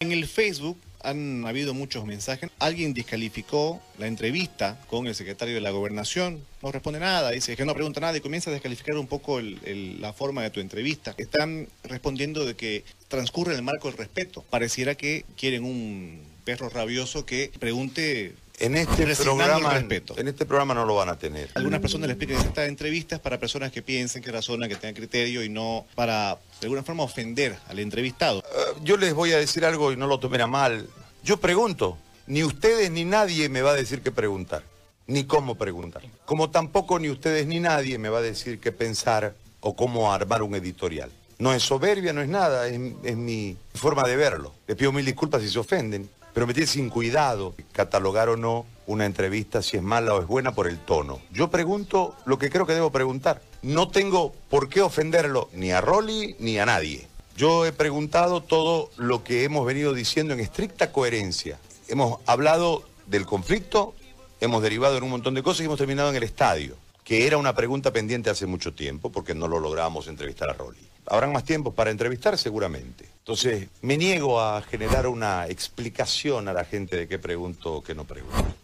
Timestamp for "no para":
25.48-26.38